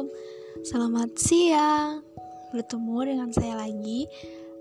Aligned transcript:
Assalamualaikum 0.00 0.64
Selamat 0.64 1.10
siang 1.20 2.00
Bertemu 2.56 2.98
dengan 3.04 3.28
saya 3.36 3.60
lagi 3.60 4.08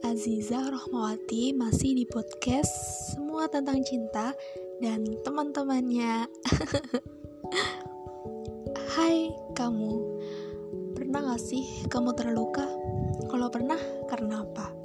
Aziza 0.04 0.68
Rohmawati 0.68 1.56
Masih 1.56 1.96
di 1.96 2.04
podcast 2.04 2.68
Semua 3.16 3.48
tentang 3.48 3.80
cinta 3.88 4.36
Dan 4.84 5.08
teman-temannya 5.24 6.28
Hai 9.00 9.32
kamu 9.56 9.94
Pernah 11.00 11.32
gak 11.32 11.40
sih 11.40 11.88
kamu 11.88 12.20
terluka? 12.20 12.68
Kalau 13.32 13.48
pernah, 13.48 13.80
karena 14.12 14.44
apa? 14.44 14.76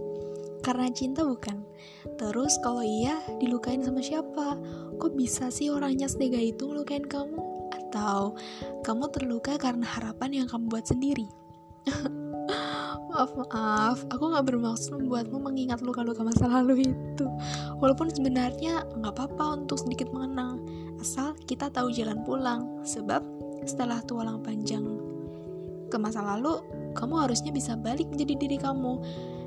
Karena 0.63 0.87
cinta 0.95 1.27
bukan? 1.27 1.67
Terus 2.15 2.63
kalau 2.63 2.87
iya, 2.87 3.19
dilukain 3.43 3.83
sama 3.83 3.99
siapa? 3.99 4.55
Kok 5.03 5.19
bisa 5.19 5.51
sih 5.51 5.75
orangnya 5.75 6.07
setega 6.07 6.39
itu 6.39 6.71
ngelukain 6.71 7.11
kamu? 7.11 7.44
Atau 7.83 8.39
kamu 8.87 9.11
terluka 9.11 9.59
karena 9.59 9.87
harapan 9.87 10.45
yang 10.45 10.47
kamu 10.47 10.71
buat 10.71 10.87
sendiri. 10.87 11.27
maaf 13.15 13.31
maaf, 13.39 13.99
aku 14.11 14.35
gak 14.35 14.51
bermaksud 14.51 14.99
membuatmu 14.99 15.39
mengingat 15.39 15.79
luka-luka 15.87 16.27
masa 16.27 16.51
lalu 16.51 16.91
itu. 16.91 17.27
Walaupun 17.79 18.11
sebenarnya 18.11 18.83
nggak 18.99 19.15
apa-apa 19.15 19.63
untuk 19.63 19.79
sedikit 19.79 20.11
mengenang, 20.11 20.59
asal 20.99 21.39
kita 21.47 21.71
tahu 21.71 21.95
jalan 21.95 22.27
pulang. 22.27 22.83
Sebab 22.83 23.23
setelah 23.63 24.03
tualang 24.03 24.43
panjang 24.43 24.83
ke 25.95 25.97
masa 25.97 26.27
lalu, 26.27 26.59
kamu 26.99 27.15
harusnya 27.23 27.55
bisa 27.55 27.79
balik 27.79 28.11
menjadi 28.11 28.35
diri 28.35 28.59
kamu, 28.59 28.99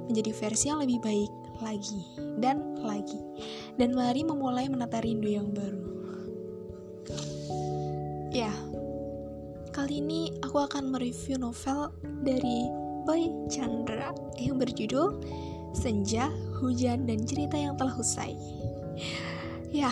menjadi 0.07 0.31
versi 0.31 0.71
yang 0.71 0.79
lebih 0.79 1.03
baik 1.03 1.31
lagi 1.59 2.07
dan 2.39 2.79
lagi. 2.79 3.19
Dan 3.75 3.99
mari 3.99 4.23
memulai 4.23 4.71
menata 4.71 5.03
rindu 5.03 5.27
yang 5.27 5.51
baru. 5.51 5.96
Ya, 8.37 8.53
kali 9.73 9.97
ini 9.97 10.29
aku 10.45 10.61
akan 10.61 10.93
mereview 10.93 11.41
novel 11.41 11.89
dari 12.21 12.69
Boy 13.01 13.33
Chandra 13.49 14.13
yang 14.37 14.61
berjudul 14.61 15.25
Senja, 15.73 16.29
Hujan, 16.61 17.09
dan 17.09 17.25
Cerita 17.25 17.57
yang 17.57 17.73
Telah 17.81 17.97
Usai. 17.97 18.37
Ya, 19.73 19.89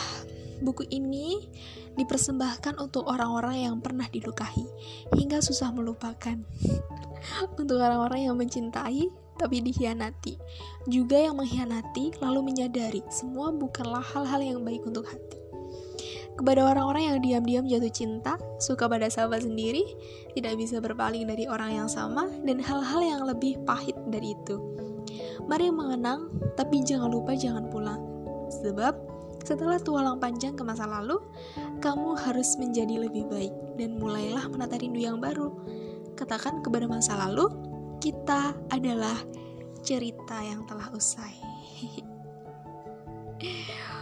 buku 0.61 0.85
ini 0.93 1.49
dipersembahkan 1.97 2.77
untuk 2.77 3.09
orang-orang 3.09 3.66
yang 3.66 3.81
pernah 3.81 4.05
dilukai 4.13 4.61
hingga 5.17 5.41
susah 5.41 5.73
melupakan. 5.73 6.38
untuk 7.57 7.81
orang-orang 7.81 8.29
yang 8.29 8.38
mencintai 8.38 9.09
tapi 9.41 9.57
dikhianati. 9.66 10.38
Juga 10.85 11.17
yang 11.17 11.41
mengkhianati 11.41 12.21
lalu 12.21 12.53
menyadari 12.53 13.01
semua 13.09 13.49
bukanlah 13.49 14.05
hal-hal 14.05 14.41
yang 14.45 14.61
baik 14.61 14.85
untuk 14.85 15.09
hati. 15.09 15.44
Kepada 16.36 16.67
orang-orang 16.67 17.03
yang 17.16 17.19
diam-diam 17.23 17.64
jatuh 17.64 17.94
cinta, 17.95 18.36
suka 18.59 18.91
pada 18.91 19.08
sahabat 19.08 19.47
sendiri, 19.47 19.88
tidak 20.36 20.59
bisa 20.59 20.83
berpaling 20.83 21.23
dari 21.23 21.47
orang 21.47 21.80
yang 21.80 21.88
sama, 21.88 22.28
dan 22.44 22.59
hal-hal 22.59 23.00
yang 23.00 23.22
lebih 23.23 23.55
pahit 23.64 23.95
dari 24.11 24.36
itu. 24.36 24.59
Mari 25.47 25.72
mengenang, 25.72 26.28
tapi 26.59 26.83
jangan 26.83 27.08
lupa 27.08 27.39
jangan 27.39 27.72
pulang. 27.72 28.03
Sebab, 28.52 28.94
setelah 29.47 29.80
tualang 29.80 30.19
panjang 30.19 30.59
ke 30.59 30.63
masa 30.67 30.83
lalu, 30.83 31.23
kamu 31.80 32.19
harus 32.19 32.59
menjadi 32.59 33.08
lebih 33.08 33.31
baik, 33.31 33.56
dan 33.80 33.95
mulailah 33.95 34.52
menata 34.52 34.75
rindu 34.75 35.00
yang 35.00 35.23
baru. 35.23 35.56
Katakan 36.19 36.59
kepada 36.59 36.83
masa 36.83 37.16
lalu, 37.16 37.47
kita 38.03 38.52
adalah 38.75 39.16
cerita 39.88 40.44
yang 40.44 40.67
telah 40.67 40.91
usai. 40.91 41.31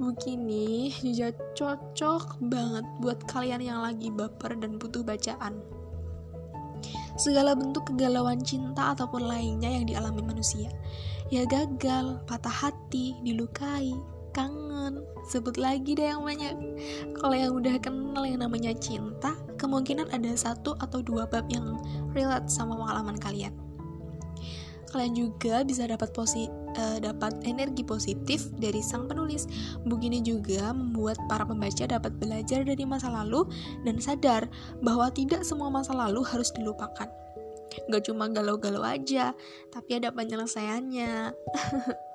Begini 0.00 0.88
juga 1.04 1.36
cocok 1.52 2.40
banget 2.48 2.88
buat 3.04 3.20
kalian 3.28 3.60
yang 3.60 3.84
lagi 3.84 4.08
baper 4.08 4.56
dan 4.56 4.80
butuh 4.80 5.04
bacaan. 5.04 5.60
Segala 7.20 7.52
bentuk 7.52 7.84
kegalauan 7.84 8.40
cinta 8.40 8.96
ataupun 8.96 9.28
lainnya 9.28 9.68
yang 9.68 9.84
dialami 9.84 10.24
manusia. 10.24 10.72
Ya 11.28 11.44
gagal, 11.44 12.16
patah 12.24 12.48
hati, 12.48 13.12
dilukai, 13.20 13.92
kangen, 14.32 15.04
sebut 15.28 15.60
lagi 15.60 15.92
deh 15.92 16.08
yang 16.08 16.24
banyak. 16.24 16.56
Kalau 17.20 17.36
yang 17.36 17.52
udah 17.60 17.76
kenal 17.76 18.24
yang 18.24 18.40
namanya 18.40 18.72
cinta, 18.72 19.36
kemungkinan 19.60 20.08
ada 20.16 20.32
satu 20.32 20.80
atau 20.80 21.04
dua 21.04 21.28
bab 21.28 21.44
yang 21.52 21.76
relate 22.16 22.48
sama 22.48 22.72
pengalaman 22.72 23.20
kalian. 23.20 23.52
Kalian 24.90 25.14
juga 25.14 25.62
bisa 25.62 25.86
dapat 25.86 26.10
posi 26.10 26.50
uh, 26.50 26.98
dapat 26.98 27.46
energi 27.46 27.86
positif 27.86 28.50
dari 28.58 28.82
sang 28.82 29.06
penulis. 29.06 29.46
Buku 29.86 30.10
ini 30.10 30.20
juga 30.22 30.74
membuat 30.74 31.18
para 31.30 31.46
pembaca 31.46 31.86
dapat 31.86 32.10
belajar 32.18 32.66
dari 32.66 32.82
masa 32.82 33.10
lalu 33.10 33.46
dan 33.86 34.02
sadar 34.02 34.50
bahwa 34.82 35.10
tidak 35.14 35.46
semua 35.46 35.70
masa 35.70 35.94
lalu 35.94 36.26
harus 36.26 36.50
dilupakan. 36.54 37.06
Gak 37.86 38.10
cuma 38.10 38.26
galau-galau 38.26 38.82
aja, 38.82 39.30
tapi 39.70 40.02
ada 40.02 40.10
penyelesaiannya. 40.10 41.30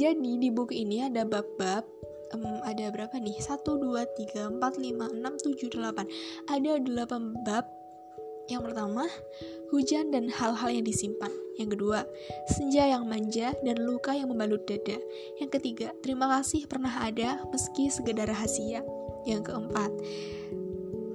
Jadi 0.00 0.42
di 0.42 0.50
buku 0.50 0.74
ini 0.74 1.06
ada 1.06 1.22
bab-bab 1.22 1.86
um, 2.34 2.58
ada 2.66 2.90
berapa 2.90 3.14
nih? 3.18 3.38
1, 3.38 3.62
2, 3.62 3.78
3, 3.78 4.58
4, 4.58 4.58
5, 4.58 4.58
6, 4.58 5.70
7, 5.70 5.70
8 5.70 6.50
Ada 6.50 6.82
8 6.82 7.46
bab 7.46 7.83
yang 8.50 8.60
pertama, 8.60 9.08
hujan 9.72 10.12
dan 10.12 10.28
hal-hal 10.28 10.68
yang 10.68 10.84
disimpan. 10.84 11.32
Yang 11.56 11.78
kedua, 11.78 12.04
senja 12.50 12.84
yang 12.84 13.06
manja 13.08 13.54
dan 13.62 13.76
luka 13.80 14.12
yang 14.12 14.28
membalut 14.28 14.66
dada. 14.66 14.98
Yang 15.40 15.50
ketiga, 15.60 15.94
terima 16.02 16.28
kasih 16.38 16.66
pernah 16.66 16.92
ada 16.92 17.40
meski 17.48 17.88
sekedar 17.88 18.28
rahasia. 18.28 18.84
Yang 19.24 19.48
keempat, 19.48 19.90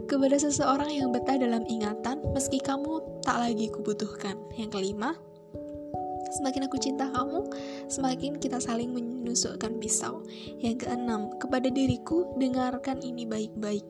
kepada 0.09 0.41
seseorang 0.41 0.89
yang 0.89 1.13
betah 1.13 1.37
dalam 1.37 1.61
ingatan 1.69 2.25
meski 2.33 2.57
kamu 2.57 3.21
tak 3.21 3.37
lagi 3.37 3.69
kubutuhkan. 3.69 4.33
Yang 4.57 4.69
kelima, 4.73 5.13
semakin 6.33 6.65
aku 6.65 6.81
cinta 6.81 7.13
kamu, 7.13 7.45
semakin 7.93 8.41
kita 8.41 8.57
saling 8.57 8.89
menusukkan 8.89 9.77
pisau. 9.77 10.25
Yang 10.57 10.89
keenam, 10.89 11.37
kepada 11.37 11.69
diriku, 11.69 12.25
dengarkan 12.41 13.05
ini 13.05 13.29
baik-baik. 13.29 13.85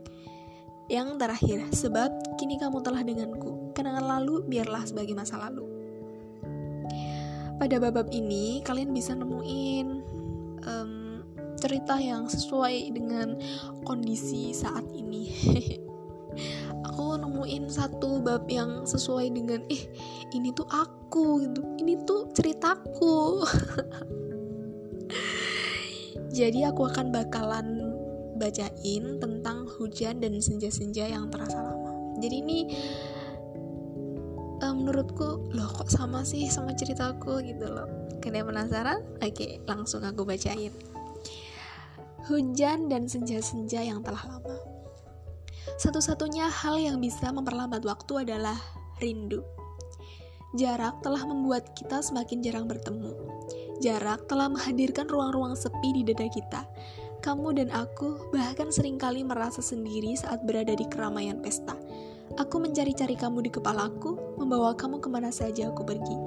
Yang 0.89 1.21
terakhir, 1.21 1.59
sebab 1.69 2.09
kini 2.41 2.57
kamu 2.57 2.81
telah 2.81 3.05
denganku, 3.05 3.71
kenangan 3.77 4.05
lalu 4.19 4.41
biarlah 4.49 4.81
sebagai 4.83 5.13
masa 5.13 5.37
lalu. 5.37 5.63
Pada 7.61 7.77
bab 7.77 8.09
ini, 8.09 8.65
kalian 8.65 8.89
bisa 8.89 9.13
nemuin 9.13 9.87
um, 10.65 11.21
cerita 11.61 12.01
yang 12.01 12.25
sesuai 12.25 12.89
dengan 12.89 13.37
kondisi 13.85 14.49
saat 14.55 14.83
ini. 14.95 15.29
aku 16.99 17.15
nemuin 17.15 17.71
satu 17.71 18.19
bab 18.19 18.45
yang 18.51 18.83
sesuai 18.83 19.31
dengan 19.31 19.63
eh 19.71 19.83
ini 20.35 20.51
tuh 20.51 20.67
aku 20.67 21.43
gitu 21.47 21.61
ini 21.79 21.95
tuh 22.03 22.27
ceritaku 22.35 23.43
jadi 26.37 26.71
aku 26.71 26.91
akan 26.91 27.11
bakalan 27.11 27.88
bacain 28.39 29.19
tentang 29.19 29.67
hujan 29.77 30.23
dan 30.23 30.39
senja-senja 30.39 31.11
yang 31.11 31.27
terasa 31.27 31.59
lama. 31.59 32.15
Jadi 32.23 32.35
ini 32.39 32.59
um, 34.63 34.83
menurutku 34.83 35.51
loh 35.51 35.69
kok 35.75 35.91
sama 35.91 36.23
sih 36.23 36.47
sama 36.47 36.71
ceritaku 36.75 37.43
gitu 37.43 37.67
loh. 37.67 37.87
Kalian 38.19 38.47
penasaran? 38.47 39.03
Oke, 39.19 39.63
langsung 39.67 40.03
aku 40.03 40.23
bacain. 40.27 40.71
Hujan 42.27 42.91
dan 42.91 43.07
senja-senja 43.07 43.83
yang 43.83 44.03
telah 44.03 44.21
lama. 44.27 44.57
Satu-satunya 45.79 46.51
hal 46.51 46.75
yang 46.79 46.97
bisa 46.99 47.31
memperlambat 47.31 47.83
waktu 47.87 48.27
adalah 48.27 48.59
rindu. 48.99 49.43
Jarak 50.57 51.05
telah 51.05 51.23
membuat 51.29 51.77
kita 51.77 52.01
semakin 52.01 52.41
jarang 52.41 52.65
bertemu. 52.65 53.13
Jarak 53.79 54.27
telah 54.27 54.51
menghadirkan 54.51 55.07
ruang-ruang 55.07 55.55
sepi 55.55 56.01
di 56.01 56.03
dada 56.03 56.27
kita 56.27 56.61
kamu 57.29 57.61
dan 57.61 57.69
aku 57.69 58.33
bahkan 58.33 58.73
sering 58.73 58.97
kali 58.97 59.21
merasa 59.21 59.61
sendiri 59.61 60.17
saat 60.17 60.41
berada 60.49 60.73
di 60.73 60.81
keramaian 60.89 61.37
pesta. 61.37 61.77
Aku 62.41 62.57
mencari-cari 62.57 63.13
kamu 63.13 63.45
di 63.45 63.53
kepalaku, 63.53 64.17
membawa 64.41 64.73
kamu 64.73 64.97
ke 64.97 65.13
mana 65.13 65.29
saja 65.29 65.69
aku 65.69 65.85
pergi. 65.85 66.17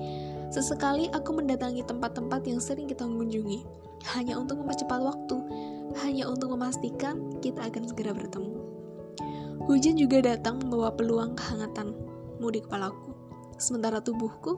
Sesekali 0.54 1.10
aku 1.10 1.34
mendatangi 1.34 1.82
tempat-tempat 1.82 2.46
yang 2.46 2.62
sering 2.62 2.86
kita 2.86 3.02
kunjungi, 3.02 3.66
hanya 4.14 4.38
untuk 4.38 4.62
mempercepat 4.62 5.02
waktu, 5.02 5.42
hanya 6.06 6.30
untuk 6.30 6.54
memastikan 6.54 7.34
kita 7.42 7.66
akan 7.66 7.82
segera 7.90 8.14
bertemu. 8.14 8.54
Hujan 9.66 9.98
juga 9.98 10.22
datang 10.22 10.62
membawa 10.62 10.94
peluang 10.94 11.34
kehangatanmu 11.34 12.46
di 12.46 12.62
kepalaku. 12.62 13.10
Sementara 13.58 13.98
tubuhku 13.98 14.54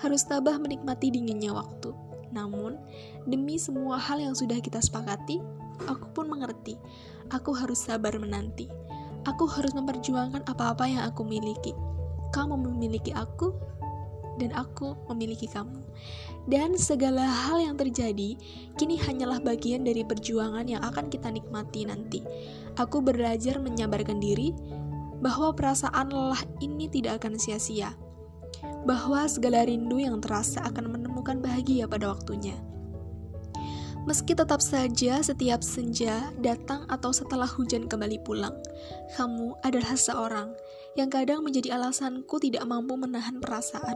harus 0.00 0.24
tabah 0.24 0.56
menikmati 0.56 1.12
dinginnya 1.12 1.52
waktu. 1.52 1.92
Namun, 2.32 2.80
demi 3.28 3.60
semua 3.60 4.00
hal 4.00 4.24
yang 4.24 4.32
sudah 4.32 4.56
kita 4.64 4.80
sepakati, 4.80 5.40
Aku 5.88 6.06
pun 6.12 6.30
mengerti. 6.30 6.78
Aku 7.32 7.56
harus 7.56 7.82
sabar 7.82 8.14
menanti. 8.20 8.68
Aku 9.24 9.46
harus 9.46 9.70
memperjuangkan 9.72 10.46
apa-apa 10.50 10.84
yang 10.90 11.02
aku 11.06 11.22
miliki. 11.22 11.72
Kamu 12.34 12.58
memiliki 12.58 13.14
aku, 13.14 13.54
dan 14.40 14.50
aku 14.56 14.96
memiliki 15.12 15.46
kamu. 15.46 15.78
Dan 16.48 16.74
segala 16.74 17.22
hal 17.22 17.62
yang 17.62 17.76
terjadi 17.78 18.34
kini 18.74 18.98
hanyalah 18.98 19.38
bagian 19.38 19.86
dari 19.86 20.02
perjuangan 20.02 20.66
yang 20.66 20.82
akan 20.82 21.06
kita 21.12 21.30
nikmati 21.30 21.86
nanti. 21.86 22.24
Aku 22.80 23.04
belajar 23.04 23.60
menyabarkan 23.60 24.18
diri, 24.18 24.56
bahwa 25.22 25.54
perasaan 25.54 26.10
lelah 26.10 26.42
ini 26.58 26.90
tidak 26.90 27.22
akan 27.22 27.38
sia-sia, 27.38 27.94
bahwa 28.82 29.22
segala 29.30 29.62
rindu 29.62 30.02
yang 30.02 30.18
terasa 30.18 30.66
akan 30.66 30.98
menemukan 30.98 31.38
bahagia 31.38 31.86
pada 31.86 32.10
waktunya. 32.10 32.58
Meski 34.02 34.34
tetap 34.34 34.58
saja 34.58 35.22
setiap 35.22 35.62
senja 35.62 36.34
datang 36.42 36.82
atau 36.90 37.14
setelah 37.14 37.46
hujan 37.46 37.86
kembali 37.86 38.18
pulang, 38.26 38.50
kamu 39.14 39.54
adalah 39.62 39.94
seorang 39.94 40.50
yang 40.98 41.06
kadang 41.06 41.46
menjadi 41.46 41.78
alasanku 41.78 42.42
tidak 42.42 42.66
mampu 42.66 42.98
menahan 42.98 43.38
perasaan. 43.38 43.94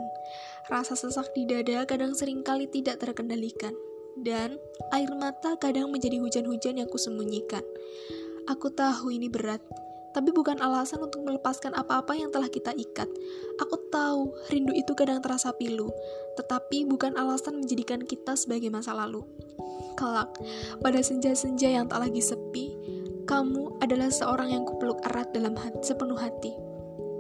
Rasa 0.71 0.95
sesak 0.95 1.35
di 1.35 1.43
dada 1.51 1.83
kadang 1.91 2.15
sering 2.15 2.47
kali 2.47 2.71
tidak 2.71 3.03
terkendalikan, 3.03 3.75
dan 4.23 4.55
air 4.95 5.11
mata 5.19 5.59
kadang 5.59 5.91
menjadi 5.91 6.23
hujan-hujan 6.23 6.79
yang 6.79 6.89
kusembunyikan. 6.89 7.67
Aku 8.47 8.71
tahu 8.71 9.11
ini 9.11 9.27
berat, 9.27 9.61
tapi 10.17 10.33
bukan 10.33 10.57
alasan 10.65 11.05
untuk 11.05 11.21
melepaskan 11.29 11.77
apa-apa 11.77 12.17
yang 12.17 12.33
telah 12.33 12.49
kita 12.49 12.73
ikat. 12.73 13.05
Aku 13.61 13.77
tahu 13.93 14.33
rindu 14.49 14.73
itu 14.73 14.97
kadang 14.97 15.21
terasa 15.21 15.53
pilu, 15.53 15.93
tetapi 16.41 16.89
bukan 16.89 17.21
alasan 17.21 17.61
menjadikan 17.61 18.01
kita 18.01 18.33
sebagai 18.33 18.73
masa 18.73 18.97
lalu. 18.97 19.29
Kelak, 19.93 20.33
pada 20.81 21.05
senja-senja 21.05 21.69
yang 21.69 21.85
tak 21.85 22.09
lagi 22.09 22.25
sepi, 22.25 22.73
kamu 23.29 23.77
adalah 23.85 24.09
seorang 24.09 24.57
yang 24.57 24.65
kupeluk 24.65 25.05
erat 25.05 25.37
dalam 25.37 25.53
hati, 25.53 25.85
sepenuh 25.85 26.17
hati. 26.17 26.57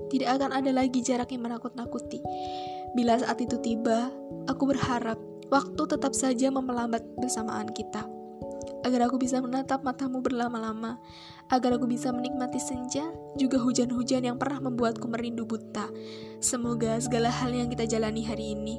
Tidak 0.08 0.32
akan 0.32 0.56
ada 0.56 0.72
lagi 0.72 1.04
jarak 1.04 1.37
yang 1.37 1.44
menakut-nakuti. 1.44 2.25
Bila 2.96 3.20
saat 3.20 3.37
itu 3.44 3.60
tiba, 3.60 4.08
aku 4.49 4.72
berharap 4.72 5.20
waktu 5.52 5.82
tetap 5.84 6.16
saja 6.16 6.49
memelambat 6.49 7.04
bersamaan 7.20 7.69
kita 7.76 8.15
agar 8.86 9.10
aku 9.10 9.18
bisa 9.18 9.42
menatap 9.42 9.82
matamu 9.82 10.22
berlama-lama, 10.22 11.02
agar 11.50 11.74
aku 11.74 11.90
bisa 11.90 12.14
menikmati 12.14 12.62
senja, 12.62 13.02
juga 13.34 13.58
hujan-hujan 13.58 14.22
yang 14.22 14.38
pernah 14.38 14.70
membuatku 14.70 15.10
merindu 15.10 15.42
buta. 15.42 15.90
Semoga 16.38 16.94
segala 17.02 17.34
hal 17.34 17.50
yang 17.50 17.66
kita 17.66 17.90
jalani 17.90 18.22
hari 18.22 18.54
ini, 18.54 18.78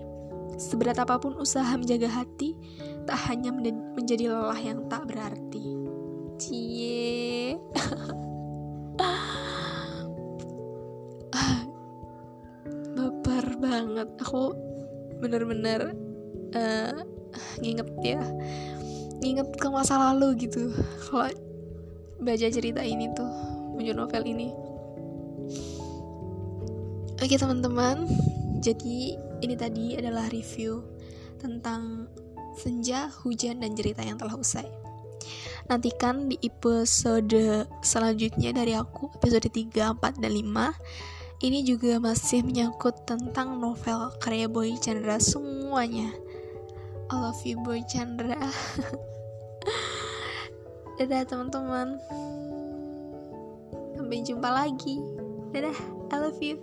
seberat 0.56 1.04
apa 1.04 1.20
pun 1.20 1.36
usaha 1.36 1.76
menjaga 1.76 2.08
hati, 2.08 2.56
tak 3.04 3.20
hanya 3.28 3.52
menjadi 3.52 4.32
lelah 4.32 4.64
yang 4.64 4.88
tak 4.88 5.12
berarti. 5.12 5.76
Cie. 6.40 7.60
Baper 12.96 13.60
banget. 13.60 14.08
Aku 14.24 14.56
bener-bener 15.20 15.92
uh, 16.56 16.96
nginget 17.60 17.90
ya 18.06 18.24
nginget 19.22 19.50
ke 19.58 19.68
masa 19.70 19.98
lalu 19.98 20.48
gitu 20.48 20.74
kalau 21.10 21.30
baca 22.22 22.48
cerita 22.50 22.82
ini 22.82 23.10
tuh 23.14 23.30
baca 23.78 23.92
novel 23.94 24.24
ini 24.26 24.50
oke 27.18 27.36
teman-teman 27.38 28.06
jadi 28.62 29.18
ini 29.42 29.54
tadi 29.54 29.94
adalah 29.98 30.26
review 30.34 30.82
tentang 31.38 32.10
senja, 32.58 33.14
hujan, 33.22 33.62
dan 33.62 33.78
cerita 33.78 34.02
yang 34.02 34.18
telah 34.18 34.34
usai. 34.34 34.66
Nantikan 35.70 36.32
di 36.32 36.42
episode 36.42 37.68
selanjutnya 37.86 38.56
dari 38.56 38.74
aku, 38.74 39.14
episode 39.14 39.46
3, 39.46 39.94
4, 39.94 40.18
dan 40.18 40.32
5. 40.34 40.74
Ini 41.38 41.60
juga 41.62 42.02
masih 42.02 42.42
menyangkut 42.42 43.06
tentang 43.06 43.62
novel 43.62 44.10
karya 44.18 44.50
Boy 44.50 44.74
Chandra 44.82 45.22
semuanya. 45.22 46.10
I 47.08 47.16
love 47.16 47.40
you 47.48 47.56
boy 47.64 47.80
Chandra. 47.88 48.36
Dadah 51.00 51.24
teman-teman. 51.24 51.96
Sampai 53.96 54.20
jumpa 54.28 54.50
lagi. 54.52 55.00
Dadah 55.56 55.78
I 56.12 56.16
love 56.20 56.40
you 56.44 56.60